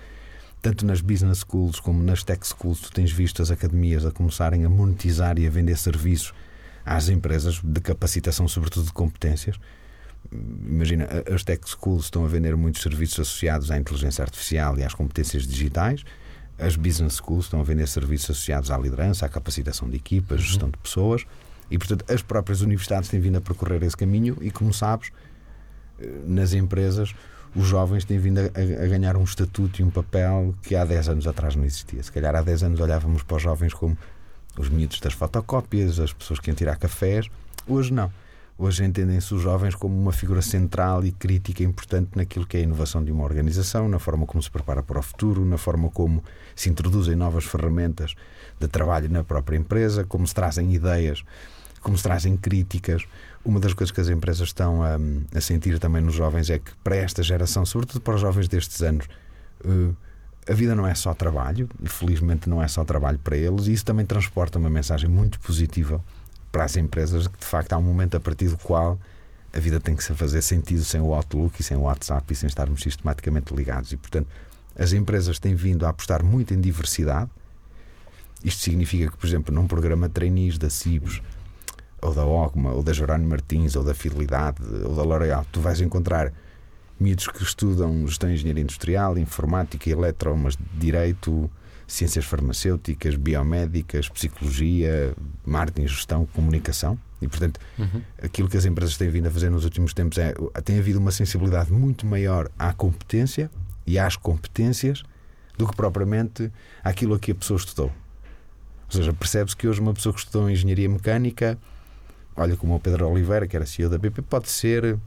Tanto 0.62 0.84
nas 0.84 1.00
business 1.00 1.38
schools 1.38 1.80
como 1.80 2.02
nas 2.02 2.22
tech 2.22 2.46
schools, 2.46 2.80
tu 2.80 2.92
tens 2.92 3.10
visto 3.10 3.40
as 3.40 3.50
academias 3.50 4.04
a 4.04 4.10
começarem 4.10 4.64
a 4.64 4.68
monetizar 4.68 5.38
e 5.38 5.46
a 5.46 5.50
vender 5.50 5.76
serviços 5.76 6.34
às 6.84 7.08
empresas 7.08 7.60
de 7.62 7.80
capacitação, 7.80 8.46
sobretudo 8.46 8.86
de 8.86 8.92
competências 8.92 9.58
imagina, 10.66 11.08
as 11.32 11.42
tech 11.42 11.68
schools 11.68 12.04
estão 12.04 12.24
a 12.24 12.28
vender 12.28 12.56
muitos 12.56 12.82
serviços 12.82 13.20
associados 13.20 13.70
à 13.70 13.78
inteligência 13.78 14.22
artificial 14.22 14.78
e 14.78 14.84
às 14.84 14.94
competências 14.94 15.46
digitais. 15.46 16.04
As 16.58 16.76
business 16.76 17.14
schools 17.14 17.46
estão 17.46 17.60
a 17.60 17.64
vender 17.64 17.88
serviços 17.88 18.30
associados 18.30 18.70
à 18.70 18.78
liderança, 18.78 19.24
à 19.24 19.28
capacitação 19.28 19.88
de 19.88 19.96
equipas, 19.96 20.40
à 20.40 20.42
gestão 20.42 20.70
de 20.70 20.76
pessoas. 20.78 21.24
E, 21.70 21.78
portanto, 21.78 22.04
as 22.12 22.20
próprias 22.20 22.60
universidades 22.60 23.08
têm 23.08 23.20
vindo 23.20 23.38
a 23.38 23.40
percorrer 23.40 23.82
esse 23.82 23.96
caminho 23.96 24.36
e, 24.40 24.50
como 24.50 24.74
sabes, 24.74 25.10
eh, 26.00 26.06
nas 26.26 26.52
empresas, 26.52 27.14
os 27.54 27.66
jovens 27.66 28.04
têm 28.04 28.18
vindo 28.18 28.38
a, 28.38 28.44
a, 28.44 28.86
ganhar 28.86 29.16
um 29.16 29.24
estatuto 29.24 29.80
e 29.80 29.84
um 29.84 29.90
papel 29.90 30.54
que 30.62 30.76
há 30.76 30.84
10 30.84 31.08
anos 31.08 31.26
atrás 31.26 31.56
não 31.56 31.64
existia. 31.64 32.02
Se 32.02 32.12
calhar 32.12 32.34
há 32.34 32.42
10 32.42 32.62
anos 32.64 32.80
olhávamos 32.80 33.22
para 33.22 33.36
os 33.36 33.42
jovens 33.42 33.74
como 33.74 33.96
os 34.56 34.68
miúdos 34.68 35.00
das 35.00 35.12
fotocópias, 35.12 35.98
as 35.98 36.12
pessoas 36.12 36.38
que 36.38 36.50
iam 36.50 36.54
tirar 36.54 36.76
cafés. 36.76 37.28
Hoje 37.66 37.92
não. 37.92 38.10
Hoje 38.62 38.84
entendem-se 38.84 39.34
os 39.34 39.40
jovens 39.40 39.74
como 39.74 39.98
uma 39.98 40.12
figura 40.12 40.42
central 40.42 41.02
e 41.02 41.12
crítica 41.12 41.62
importante 41.62 42.10
naquilo 42.14 42.46
que 42.46 42.58
é 42.58 42.60
a 42.60 42.62
inovação 42.62 43.02
de 43.02 43.10
uma 43.10 43.24
organização, 43.24 43.88
na 43.88 43.98
forma 43.98 44.26
como 44.26 44.42
se 44.42 44.50
prepara 44.50 44.82
para 44.82 44.98
o 44.98 45.02
futuro, 45.02 45.46
na 45.46 45.56
forma 45.56 45.88
como 45.88 46.22
se 46.54 46.68
introduzem 46.68 47.16
novas 47.16 47.44
ferramentas 47.44 48.14
de 48.58 48.68
trabalho 48.68 49.08
na 49.08 49.24
própria 49.24 49.56
empresa, 49.56 50.04
como 50.04 50.26
se 50.26 50.34
trazem 50.34 50.74
ideias, 50.74 51.24
como 51.80 51.96
se 51.96 52.02
trazem 52.02 52.36
críticas. 52.36 53.04
Uma 53.44 53.58
das 53.58 53.72
coisas 53.72 53.90
que 53.90 54.00
as 54.00 54.08
empresas 54.08 54.48
estão 54.48 54.82
a, 54.82 54.96
a 55.34 55.40
sentir 55.40 55.78
também 55.78 56.02
nos 56.02 56.14
jovens 56.14 56.50
é 56.50 56.58
que, 56.58 56.72
para 56.84 56.96
esta 56.96 57.22
geração, 57.22 57.64
sobretudo 57.64 58.00
para 58.00 58.14
os 58.14 58.20
jovens 58.20 58.48
destes 58.48 58.82
anos, 58.82 59.06
uh, 59.64 59.94
a 60.48 60.54
vida 60.54 60.74
não 60.74 60.86
é 60.86 60.94
só 60.94 61.14
trabalho, 61.14 61.68
felizmente 61.84 62.48
não 62.48 62.62
é 62.62 62.68
só 62.68 62.84
trabalho 62.84 63.18
para 63.18 63.36
eles, 63.36 63.66
e 63.66 63.72
isso 63.72 63.84
também 63.84 64.04
transporta 64.04 64.58
uma 64.58 64.70
mensagem 64.70 65.08
muito 65.08 65.38
positiva 65.40 66.02
para 66.50 66.64
as 66.64 66.76
empresas 66.76 67.28
que 67.28 67.38
de 67.38 67.44
facto 67.44 67.72
há 67.72 67.78
um 67.78 67.82
momento 67.82 68.16
a 68.16 68.20
partir 68.20 68.48
do 68.48 68.58
qual 68.58 68.98
a 69.52 69.58
vida 69.58 69.80
tem 69.80 69.94
que 69.94 70.02
se 70.02 70.14
fazer 70.14 70.42
sentido 70.42 70.84
sem 70.84 71.00
o 71.00 71.12
Outlook 71.14 71.60
e 71.60 71.62
sem 71.62 71.76
o 71.76 71.82
WhatsApp 71.82 72.32
e 72.32 72.36
sem 72.36 72.46
estarmos 72.46 72.82
sistematicamente 72.82 73.54
ligados. 73.54 73.92
E, 73.92 73.96
portanto, 73.96 74.28
as 74.78 74.92
empresas 74.92 75.38
têm 75.38 75.54
vindo 75.54 75.84
a 75.84 75.88
apostar 75.88 76.24
muito 76.24 76.54
em 76.54 76.60
diversidade. 76.60 77.30
Isto 78.42 78.62
significa 78.62 79.10
que, 79.10 79.16
por 79.16 79.26
exemplo, 79.26 79.54
num 79.54 79.66
programa 79.66 80.08
de 80.08 80.14
trainees 80.14 80.56
da 80.56 80.70
CIBS, 80.70 81.20
ou 82.10 82.14
da 82.14 82.24
OGMA, 82.24 82.72
ou 82.72 82.82
da 82.82 82.92
Jerónimo 82.92 83.30
Martins, 83.30 83.76
ou 83.76 83.84
da 83.84 83.94
Fidelidade, 83.94 84.58
ou 84.84 84.94
da 84.94 85.02
L'Oréal, 85.02 85.46
tu 85.50 85.60
vais 85.60 85.80
encontrar 85.80 86.32
miúdos 86.98 87.28
que 87.28 87.42
estudam 87.42 88.06
gestão 88.06 88.28
de 88.28 88.34
engenharia 88.34 88.62
industrial, 88.62 89.16
informática, 89.16 89.88
eletro, 89.88 90.36
mas 90.36 90.58
direito, 90.78 91.50
ciências 91.86 92.24
farmacêuticas, 92.24 93.14
biomédicas, 93.16 94.08
psicologia, 94.08 95.14
marketing, 95.46 95.88
gestão, 95.88 96.26
comunicação. 96.26 96.98
E, 97.22 97.28
portanto, 97.28 97.60
uhum. 97.78 98.02
aquilo 98.22 98.48
que 98.48 98.56
as 98.56 98.64
empresas 98.64 98.96
têm 98.96 99.08
vindo 99.08 99.26
a 99.26 99.30
fazer 99.30 99.50
nos 99.50 99.64
últimos 99.64 99.92
tempos 99.94 100.18
é 100.18 100.34
tem 100.64 100.78
havido 100.78 100.98
uma 100.98 101.10
sensibilidade 101.10 101.72
muito 101.72 102.06
maior 102.06 102.50
à 102.58 102.72
competência 102.72 103.50
e 103.86 103.98
às 103.98 104.16
competências 104.16 105.02
do 105.56 105.66
que 105.66 105.76
propriamente 105.76 106.50
àquilo 106.82 107.14
a 107.14 107.18
que 107.18 107.32
a 107.32 107.34
pessoa 107.34 107.58
estudou. 107.58 107.92
Ou 108.86 108.92
seja, 108.92 109.12
percebe-se 109.12 109.56
que 109.56 109.68
hoje 109.68 109.80
uma 109.80 109.94
pessoa 109.94 110.12
que 110.12 110.18
estudou 110.18 110.50
engenharia 110.50 110.88
mecânica, 110.88 111.58
olha 112.40 112.56
como 112.56 112.74
o 112.74 112.80
Pedro 112.80 113.08
Oliveira, 113.08 113.46
que 113.46 113.54
era 113.54 113.66
CEO 113.66 113.90
da 113.90 113.98
BP, 113.98 114.22
pode 114.22 114.48
ser 114.48 114.98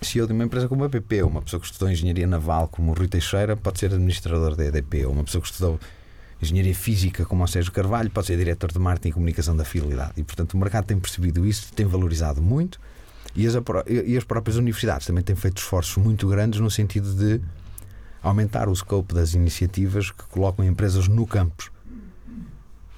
CEO 0.00 0.26
de 0.26 0.32
uma 0.32 0.44
empresa 0.44 0.68
como 0.68 0.84
a 0.84 0.88
BP, 0.88 1.22
uma 1.24 1.42
pessoa 1.42 1.60
que 1.60 1.66
estudou 1.66 1.90
engenharia 1.90 2.26
naval 2.26 2.68
como 2.68 2.92
o 2.92 2.94
Rui 2.94 3.08
Teixeira, 3.08 3.56
pode 3.56 3.80
ser 3.80 3.92
administrador 3.92 4.54
da 4.54 4.64
EDP, 4.64 5.04
ou 5.06 5.12
uma 5.12 5.24
pessoa 5.24 5.42
que 5.42 5.48
estudou 5.48 5.80
engenharia 6.40 6.74
física, 6.74 7.24
como 7.24 7.42
o 7.42 7.48
Sérgio 7.48 7.72
Carvalho, 7.72 8.10
pode 8.10 8.28
ser 8.28 8.36
diretor 8.36 8.70
de 8.70 8.78
marketing 8.78 9.08
e 9.08 9.12
comunicação 9.12 9.56
da 9.56 9.64
Fidelidade. 9.64 10.12
E, 10.16 10.22
portanto, 10.22 10.54
o 10.54 10.56
mercado 10.56 10.86
tem 10.86 10.98
percebido 10.98 11.44
isso, 11.44 11.72
tem 11.72 11.84
valorizado 11.84 12.40
muito 12.40 12.80
e 13.34 13.46
as, 13.46 13.54
e 13.86 14.16
as 14.16 14.24
próprias 14.24 14.56
universidades 14.56 15.06
também 15.06 15.24
têm 15.24 15.34
feito 15.34 15.58
esforços 15.58 15.96
muito 15.96 16.28
grandes 16.28 16.60
no 16.60 16.70
sentido 16.70 17.12
de 17.14 17.40
aumentar 18.22 18.68
o 18.68 18.76
scope 18.76 19.14
das 19.14 19.34
iniciativas 19.34 20.12
que 20.12 20.24
colocam 20.24 20.64
empresas 20.64 21.08
no 21.08 21.26
campus. 21.26 21.71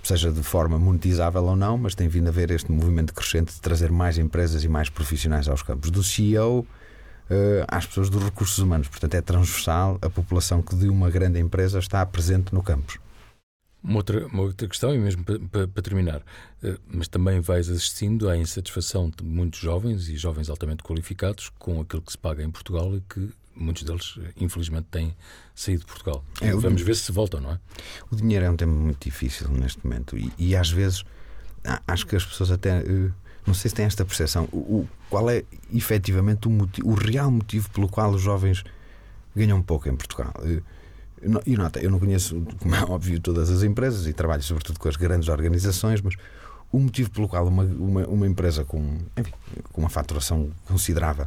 Seja 0.05 0.31
de 0.31 0.43
forma 0.43 0.79
monetizável 0.79 1.43
ou 1.45 1.57
não, 1.57 1.79
mas 1.79 1.95
tem 1.95 2.09
vindo 2.09 2.27
a 2.27 2.29
haver 2.29 2.51
este 2.51 2.71
movimento 2.71 3.15
crescente 3.15 3.55
de 3.55 3.61
trazer 3.61 3.91
mais 3.91 4.19
empresas 4.19 4.63
e 4.63 4.69
mais 4.69 4.91
profissionais 4.91 5.49
aos 5.49 5.63
campos. 5.63 5.91
Do 5.91 6.03
CEO 6.03 6.61
uh, 6.61 7.65
às 7.67 7.87
pessoas 7.87 8.11
dos 8.11 8.23
recursos 8.23 8.59
humanos. 8.59 8.87
Portanto, 8.87 9.15
é 9.15 9.23
transversal 9.23 9.99
a 10.03 10.11
população 10.11 10.63
que 10.63 10.77
de 10.77 10.89
uma 10.91 11.11
grande 11.11 11.41
empresa 11.41 11.79
está 11.79 12.05
presente 12.05 12.55
no 12.55 12.63
campus. 12.63 12.99
Uma 13.83 13.97
outra, 13.97 14.27
uma 14.27 14.43
outra 14.43 14.69
questão, 14.69 14.95
e 14.95 14.99
mesmo 14.99 15.25
para, 15.25 15.69
para, 15.69 15.83
terminar, 15.83 16.21
uh, 16.21 16.79
mas 16.87 17.09
também 17.09 17.41
vais 17.41 17.69
assistindo 17.71 18.29
à 18.29 18.37
insatisfação 18.37 19.11
de 19.11 19.25
muitos 19.25 19.61
jovens 19.61 20.09
e 20.09 20.17
jovens 20.17 20.51
altamente 20.51 20.83
qualificados 20.83 21.51
com 21.59 21.81
aquilo 21.81 22.03
que 22.03 22.13
se 22.13 22.19
paga 22.19 22.43
em 22.43 22.51
Portugal 22.51 22.95
e 22.95 23.01
que 23.01 23.31
muitos 23.57 23.83
deles, 23.83 24.19
infelizmente, 24.37 24.87
têm 24.91 25.15
saído 25.55 25.81
de 25.81 25.87
Portugal. 25.87 26.25
É, 26.41 26.53
Vamos 26.53 26.83
ver 26.83 26.97
se 26.97 27.11
voltam, 27.13 27.41
não 27.41 27.53
é? 27.53 27.61
O 28.11 28.17
dinheiro 28.17 28.45
é 28.45 28.51
um 28.51 28.57
tema 28.57 28.73
muito 28.73 29.03
difícil 29.05 29.49
neste 29.49 29.85
momento 29.85 30.17
e, 30.17 30.33
e 30.39 30.57
às 30.57 30.71
vezes 30.71 31.05
acho 31.87 32.07
que 32.07 32.17
as 32.17 32.25
pessoas 32.25 32.51
até. 32.51 32.81
Uh, 32.81 33.13
não 33.47 33.53
sei 33.53 33.69
se 33.69 33.75
têm 33.75 33.85
esta 33.85 34.05
percepção. 34.05 34.45
O, 34.53 34.89
qual 35.11 35.29
é 35.29 35.45
efetivamente 35.73 36.49
o, 36.49 36.51
motivo, 36.51 36.89
o 36.89 36.95
real 36.95 37.31
motivo 37.31 37.69
pelo 37.71 37.89
qual 37.89 38.11
os 38.11 38.23
jovens 38.23 38.65
ganham 39.37 39.61
pouco 39.63 39.89
em 39.89 39.97
Portugal? 39.97 40.33
Uh, 40.39 40.63
e 41.47 41.57
nota, 41.57 41.81
eu 41.81 41.91
não 41.91 41.99
conheço, 41.99 42.43
como 42.59 42.75
é 42.75 42.85
óbvio, 42.85 43.19
todas 43.21 43.51
as 43.51 43.63
empresas 43.63 44.07
e 44.07 44.13
trabalho 44.13 44.43
sobretudo 44.43 44.79
com 44.79 44.89
as 44.89 44.97
grandes 44.97 45.29
organizações, 45.29 46.03
mas 46.03 46.15
o 46.71 46.79
motivo 46.79 47.11
pelo 47.11 47.29
qual 47.29 47.47
uma, 47.47 47.65
uma, 47.65 48.07
uma 48.07 48.27
empresa 48.27 48.65
com, 48.65 48.99
enfim, 49.17 49.33
com 49.73 49.81
uma 49.81 49.89
faturação 49.89 50.51
considerável 50.67 51.27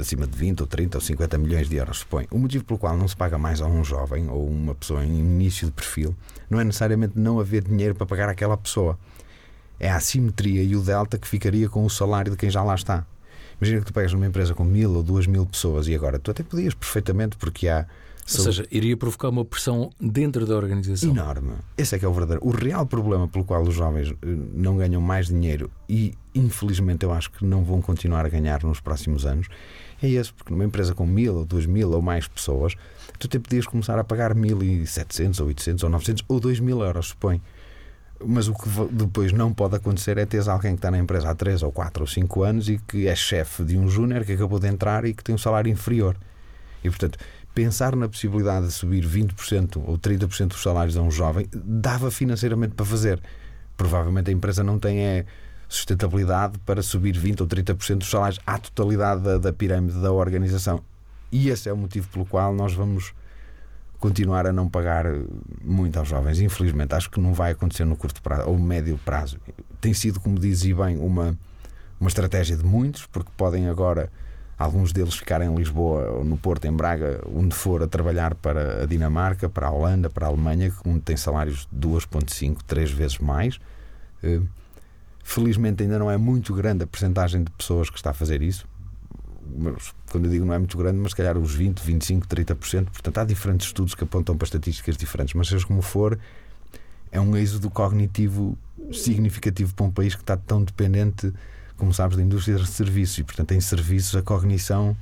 acima 0.00 0.26
de 0.26 0.36
20 0.36 0.60
ou 0.60 0.66
30 0.66 0.98
ou 0.98 1.00
50 1.00 1.38
milhões 1.38 1.68
de 1.68 1.76
euros, 1.76 1.98
supõe. 1.98 2.26
O 2.30 2.38
motivo 2.38 2.64
pelo 2.64 2.78
qual 2.78 2.96
não 2.96 3.06
se 3.06 3.16
paga 3.16 3.38
mais 3.38 3.60
a 3.60 3.66
um 3.66 3.84
jovem 3.84 4.28
ou 4.28 4.48
uma 4.48 4.74
pessoa 4.74 5.04
em 5.04 5.18
início 5.18 5.66
de 5.66 5.72
perfil 5.72 6.14
não 6.48 6.60
é 6.60 6.64
necessariamente 6.64 7.18
não 7.18 7.38
haver 7.38 7.62
dinheiro 7.62 7.94
para 7.94 8.06
pagar 8.06 8.28
aquela 8.28 8.56
pessoa. 8.56 8.98
É 9.78 9.90
a 9.90 9.96
assimetria 9.96 10.62
e 10.62 10.76
o 10.76 10.80
delta 10.80 11.18
que 11.18 11.26
ficaria 11.26 11.68
com 11.68 11.84
o 11.84 11.90
salário 11.90 12.32
de 12.32 12.36
quem 12.36 12.50
já 12.50 12.62
lá 12.62 12.74
está. 12.74 13.06
Imagina 13.60 13.80
que 13.80 13.86
tu 13.86 13.92
pegas 13.92 14.12
numa 14.12 14.26
empresa 14.26 14.54
com 14.54 14.64
mil 14.64 14.94
ou 14.94 15.02
duas 15.02 15.26
mil 15.26 15.44
pessoas 15.44 15.86
e 15.86 15.94
agora 15.94 16.18
tu 16.18 16.30
até 16.30 16.42
podias 16.42 16.74
perfeitamente, 16.74 17.36
porque 17.36 17.68
há 17.68 17.86
ou 18.22 18.44
seja, 18.44 18.66
iria 18.70 18.96
provocar 18.96 19.28
uma 19.28 19.44
pressão 19.44 19.90
dentro 20.00 20.46
da 20.46 20.56
organização. 20.56 21.10
Enorme. 21.10 21.54
Esse 21.76 21.96
é 21.96 21.98
que 21.98 22.04
é 22.04 22.08
o 22.08 22.12
verdadeiro. 22.12 22.46
O 22.46 22.50
real 22.50 22.86
problema 22.86 23.26
pelo 23.26 23.44
qual 23.44 23.62
os 23.62 23.74
jovens 23.74 24.10
eh, 24.10 24.14
não 24.54 24.76
ganham 24.76 25.00
mais 25.00 25.26
dinheiro 25.26 25.70
e, 25.88 26.14
infelizmente, 26.34 27.04
eu 27.04 27.12
acho 27.12 27.30
que 27.30 27.44
não 27.44 27.64
vão 27.64 27.80
continuar 27.82 28.24
a 28.24 28.28
ganhar 28.28 28.62
nos 28.62 28.80
próximos 28.80 29.26
anos 29.26 29.48
é 30.02 30.08
esse, 30.08 30.32
porque 30.32 30.52
numa 30.52 30.64
empresa 30.64 30.94
com 30.94 31.06
mil 31.06 31.36
ou 31.36 31.44
duas 31.44 31.66
mil 31.66 31.90
ou 31.90 32.00
mais 32.00 32.26
pessoas, 32.26 32.74
tu 33.18 33.26
até 33.26 33.38
podias 33.38 33.66
começar 33.66 33.98
a 33.98 34.04
pagar 34.04 34.34
mil 34.34 34.62
e 34.62 34.86
setecentos 34.86 35.40
ou 35.40 35.48
oitocentos 35.48 35.84
ou 35.84 35.90
novecentos 35.90 36.24
ou 36.26 36.40
dois 36.40 36.58
mil 36.58 36.80
euros, 36.80 37.08
supõe. 37.08 37.40
Mas 38.22 38.48
o 38.48 38.54
que 38.54 38.68
depois 38.92 39.32
não 39.32 39.52
pode 39.52 39.76
acontecer 39.76 40.18
é 40.18 40.26
teres 40.26 40.46
alguém 40.46 40.72
que 40.72 40.78
está 40.78 40.90
na 40.90 40.98
empresa 40.98 41.30
há 41.30 41.34
3 41.34 41.62
ou 41.62 41.72
4 41.72 42.02
ou 42.02 42.06
5 42.06 42.42
anos 42.42 42.68
e 42.68 42.78
que 42.78 43.06
é 43.06 43.16
chefe 43.16 43.64
de 43.64 43.78
um 43.78 43.88
júnior 43.88 44.26
que 44.26 44.32
acabou 44.32 44.58
de 44.58 44.68
entrar 44.68 45.06
e 45.06 45.14
que 45.14 45.24
tem 45.24 45.34
um 45.34 45.38
salário 45.38 45.72
inferior. 45.72 46.16
E, 46.84 46.90
portanto, 46.90 47.18
pensar 47.54 47.96
na 47.96 48.08
possibilidade 48.08 48.66
de 48.66 48.72
subir 48.72 49.04
20% 49.04 49.82
ou 49.84 49.98
30% 49.98 50.48
dos 50.48 50.62
salários 50.62 50.96
a 50.96 51.02
um 51.02 51.10
jovem 51.10 51.48
dava 51.52 52.10
financeiramente 52.10 52.74
para 52.74 52.86
fazer. 52.86 53.20
Provavelmente 53.76 54.30
a 54.30 54.32
empresa 54.32 54.62
não 54.62 54.78
tem 54.78 55.00
é, 55.00 55.24
sustentabilidade 55.68 56.58
para 56.60 56.82
subir 56.82 57.14
20% 57.16 57.40
ou 57.40 57.46
30% 57.46 57.98
dos 57.98 58.10
salários 58.10 58.40
à 58.46 58.58
totalidade 58.58 59.22
da, 59.22 59.38
da 59.38 59.52
pirâmide 59.52 60.00
da 60.00 60.12
organização. 60.12 60.82
E 61.32 61.48
esse 61.48 61.68
é 61.68 61.72
o 61.72 61.76
motivo 61.76 62.08
pelo 62.08 62.26
qual 62.26 62.52
nós 62.52 62.74
vamos 62.74 63.12
continuar 63.98 64.46
a 64.46 64.52
não 64.52 64.68
pagar 64.68 65.04
muito 65.62 65.98
aos 65.98 66.08
jovens. 66.08 66.40
Infelizmente, 66.40 66.94
acho 66.94 67.10
que 67.10 67.20
não 67.20 67.34
vai 67.34 67.52
acontecer 67.52 67.84
no 67.84 67.96
curto 67.96 68.20
prazo 68.22 68.48
ou 68.48 68.58
médio 68.58 68.98
prazo. 69.04 69.38
Tem 69.80 69.92
sido, 69.92 70.18
como 70.18 70.38
dizia 70.38 70.74
bem, 70.74 70.96
uma, 70.96 71.38
uma 72.00 72.08
estratégia 72.08 72.56
de 72.56 72.64
muitos, 72.64 73.06
porque 73.06 73.30
podem 73.36 73.68
agora 73.68 74.10
alguns 74.60 74.92
deles 74.92 75.14
ficar 75.14 75.40
em 75.40 75.54
Lisboa 75.54 76.22
no 76.22 76.36
Porto, 76.36 76.66
em 76.66 76.72
Braga, 76.72 77.22
onde 77.34 77.54
for 77.54 77.82
a 77.82 77.88
trabalhar 77.88 78.34
para 78.34 78.82
a 78.82 78.86
Dinamarca, 78.86 79.48
para 79.48 79.68
a 79.68 79.70
Holanda, 79.70 80.10
para 80.10 80.26
a 80.26 80.28
Alemanha, 80.28 80.70
onde 80.84 81.00
tem 81.00 81.16
salários 81.16 81.66
2,5, 81.74 82.58
3 82.66 82.90
vezes 82.90 83.18
mais. 83.18 83.58
Eh, 84.22 84.42
felizmente 85.24 85.82
ainda 85.82 85.98
não 85.98 86.10
é 86.10 86.18
muito 86.18 86.52
grande 86.52 86.84
a 86.84 86.86
percentagem 86.86 87.42
de 87.42 87.50
pessoas 87.52 87.88
que 87.88 87.96
está 87.96 88.10
a 88.10 88.12
fazer 88.12 88.42
isso. 88.42 88.68
Mas, 89.58 89.94
quando 90.12 90.26
eu 90.26 90.30
digo 90.30 90.44
não 90.44 90.52
é 90.52 90.58
muito 90.58 90.76
grande, 90.76 90.98
mas 90.98 91.12
se 91.12 91.16
calhar 91.16 91.38
os 91.38 91.54
20, 91.54 91.80
25, 91.80 92.28
30%. 92.28 92.90
Portanto, 92.90 93.16
há 93.16 93.24
diferentes 93.24 93.66
estudos 93.66 93.94
que 93.94 94.04
apontam 94.04 94.36
para 94.36 94.44
estatísticas 94.44 94.94
diferentes, 94.94 95.32
mas 95.32 95.48
seja 95.48 95.66
como 95.66 95.80
for, 95.80 96.18
é 97.10 97.18
um 97.18 97.34
êxodo 97.34 97.70
cognitivo 97.70 98.58
significativo 98.92 99.74
para 99.74 99.86
um 99.86 99.90
país 99.90 100.14
que 100.14 100.22
está 100.22 100.36
tão 100.36 100.62
dependente 100.62 101.32
como 101.80 101.92
sabes, 101.92 102.16
da 102.16 102.22
indústria 102.22 102.56
de 102.56 102.66
serviços 102.66 103.18
e, 103.18 103.24
portanto, 103.24 103.52
em 103.52 103.60
serviços 103.60 104.14
a 104.14 104.22
cognição 104.22 104.96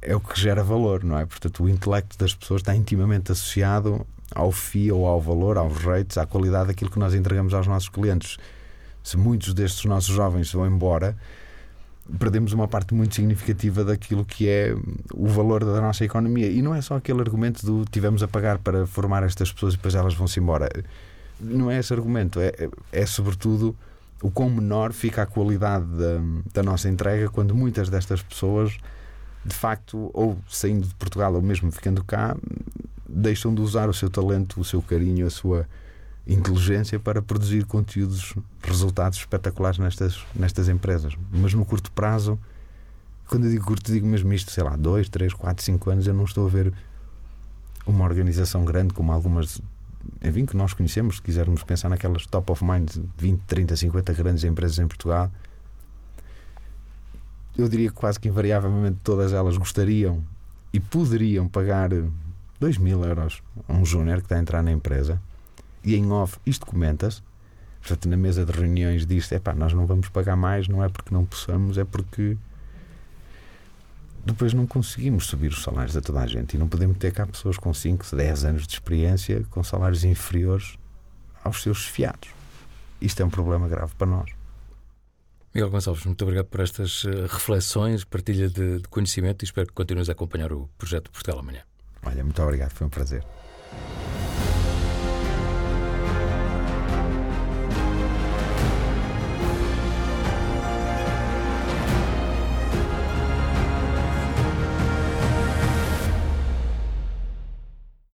é 0.00 0.16
o 0.16 0.20
que 0.20 0.38
gera 0.38 0.64
valor, 0.64 1.04
não 1.04 1.18
é? 1.18 1.24
Portanto, 1.24 1.62
o 1.62 1.68
intelecto 1.68 2.18
das 2.18 2.34
pessoas 2.34 2.62
está 2.62 2.74
intimamente 2.74 3.30
associado 3.30 4.06
ao 4.34 4.50
FII 4.50 4.92
ou 4.92 5.06
ao 5.06 5.20
valor, 5.20 5.56
aos 5.56 5.76
rates, 5.78 6.18
à 6.18 6.26
qualidade 6.26 6.68
daquilo 6.68 6.90
que 6.90 6.98
nós 6.98 7.14
entregamos 7.14 7.54
aos 7.54 7.66
nossos 7.66 7.88
clientes. 7.88 8.36
Se 9.02 9.16
muitos 9.16 9.54
destes 9.54 9.84
nossos 9.84 10.14
jovens 10.14 10.52
vão 10.52 10.66
embora, 10.66 11.16
perdemos 12.18 12.52
uma 12.52 12.68
parte 12.68 12.94
muito 12.94 13.14
significativa 13.14 13.84
daquilo 13.84 14.24
que 14.24 14.48
é 14.48 14.74
o 15.12 15.26
valor 15.26 15.64
da 15.64 15.80
nossa 15.80 16.04
economia. 16.04 16.48
E 16.48 16.60
não 16.60 16.74
é 16.74 16.82
só 16.82 16.96
aquele 16.96 17.20
argumento 17.20 17.64
do 17.64 17.84
tivemos 17.90 18.22
a 18.22 18.28
pagar 18.28 18.58
para 18.58 18.86
formar 18.86 19.22
estas 19.22 19.52
pessoas 19.52 19.74
e 19.74 19.76
depois 19.76 19.94
elas 19.94 20.14
vão-se 20.14 20.40
embora. 20.40 20.68
Não 21.40 21.70
é 21.70 21.78
esse 21.78 21.92
argumento, 21.92 22.40
é, 22.40 22.48
é, 22.58 22.68
é 22.92 23.06
sobretudo 23.06 23.76
o 24.24 24.30
quão 24.30 24.48
menor 24.48 24.94
fica 24.94 25.20
a 25.20 25.26
qualidade 25.26 25.84
da, 25.84 26.18
da 26.54 26.62
nossa 26.62 26.88
entrega 26.88 27.28
quando 27.28 27.54
muitas 27.54 27.90
destas 27.90 28.22
pessoas, 28.22 28.78
de 29.44 29.54
facto, 29.54 30.10
ou 30.14 30.38
saindo 30.48 30.88
de 30.88 30.94
Portugal 30.94 31.34
ou 31.34 31.42
mesmo 31.42 31.70
ficando 31.70 32.02
cá, 32.02 32.34
deixam 33.06 33.54
de 33.54 33.60
usar 33.60 33.86
o 33.86 33.92
seu 33.92 34.08
talento, 34.08 34.58
o 34.58 34.64
seu 34.64 34.80
carinho, 34.80 35.26
a 35.26 35.30
sua 35.30 35.68
inteligência 36.26 36.98
para 36.98 37.20
produzir 37.20 37.66
conteúdos, 37.66 38.34
resultados 38.62 39.18
espetaculares 39.18 39.78
nestas, 39.78 40.24
nestas 40.34 40.70
empresas. 40.70 41.14
Mas 41.30 41.52
no 41.52 41.66
curto 41.66 41.92
prazo, 41.92 42.38
quando 43.28 43.44
eu 43.44 43.50
digo 43.50 43.66
curto, 43.66 43.92
digo 43.92 44.06
mesmo 44.06 44.32
isto, 44.32 44.50
sei 44.50 44.64
lá, 44.64 44.74
2, 44.74 45.10
3, 45.10 45.34
4, 45.34 45.62
5 45.62 45.90
anos, 45.90 46.06
eu 46.06 46.14
não 46.14 46.24
estou 46.24 46.46
a 46.46 46.48
ver 46.48 46.72
uma 47.86 48.06
organização 48.06 48.64
grande 48.64 48.94
como 48.94 49.12
algumas 49.12 49.60
enfim, 50.22 50.46
que 50.46 50.56
nós 50.56 50.72
conhecemos, 50.72 51.16
se 51.16 51.22
quisermos 51.22 51.62
pensar 51.62 51.88
naquelas 51.88 52.26
top 52.26 52.52
of 52.52 52.64
mind, 52.64 52.90
20, 53.18 53.40
30, 53.46 53.76
50 53.76 54.12
grandes 54.12 54.44
empresas 54.44 54.78
em 54.78 54.86
Portugal, 54.86 55.30
eu 57.56 57.68
diria 57.68 57.88
que 57.88 57.94
quase 57.94 58.18
que 58.18 58.28
invariavelmente 58.28 58.98
todas 59.04 59.32
elas 59.32 59.56
gostariam 59.56 60.22
e 60.72 60.80
poderiam 60.80 61.48
pagar 61.48 61.90
2 62.58 62.78
mil 62.78 63.04
euros 63.04 63.42
a 63.68 63.72
um 63.72 63.84
júnior 63.84 64.18
que 64.18 64.24
está 64.24 64.36
a 64.36 64.40
entrar 64.40 64.62
na 64.62 64.72
empresa 64.72 65.20
e 65.84 65.94
em 65.94 66.10
off 66.10 66.38
isto 66.44 66.66
comenta-se. 66.66 67.22
Portanto, 67.80 68.08
na 68.08 68.16
mesa 68.16 68.44
de 68.44 68.52
reuniões 68.52 69.06
diz-se: 69.06 69.34
é 69.34 69.38
pá, 69.38 69.54
nós 69.54 69.72
não 69.72 69.86
vamos 69.86 70.08
pagar 70.08 70.36
mais, 70.36 70.66
não 70.66 70.82
é 70.82 70.88
porque 70.88 71.14
não 71.14 71.24
possamos, 71.24 71.76
é 71.76 71.84
porque 71.84 72.36
depois 74.24 74.54
não 74.54 74.66
conseguimos 74.66 75.26
subir 75.26 75.48
os 75.52 75.62
salários 75.62 75.96
a 75.96 76.00
toda 76.00 76.20
a 76.20 76.26
gente 76.26 76.54
e 76.54 76.58
não 76.58 76.68
podemos 76.68 76.96
ter 76.96 77.12
cá 77.12 77.26
pessoas 77.26 77.58
com 77.58 77.72
5, 77.74 78.16
10 78.16 78.44
anos 78.44 78.66
de 78.66 78.74
experiência 78.74 79.44
com 79.50 79.62
salários 79.62 80.04
inferiores 80.04 80.78
aos 81.42 81.62
seus 81.62 81.84
fiados. 81.84 82.30
Isto 83.00 83.22
é 83.22 83.24
um 83.24 83.30
problema 83.30 83.68
grave 83.68 83.92
para 83.98 84.06
nós. 84.06 84.30
Miguel 85.54 85.70
Gonçalves, 85.70 86.04
muito 86.04 86.22
obrigado 86.22 86.46
por 86.46 86.60
estas 86.60 87.04
eh, 87.04 87.26
reflexões, 87.28 88.02
partilha 88.02 88.48
de, 88.48 88.78
de 88.80 88.88
conhecimento 88.88 89.42
e 89.42 89.44
espero 89.44 89.68
que 89.68 89.72
continues 89.72 90.08
a 90.08 90.12
acompanhar 90.12 90.52
o 90.52 90.68
projeto 90.76 91.10
Portugal 91.10 91.38
Amanhã. 91.38 91.62
Olha, 92.02 92.24
muito 92.24 92.42
obrigado, 92.42 92.70
foi 92.70 92.86
um 92.86 92.90
prazer. 92.90 93.24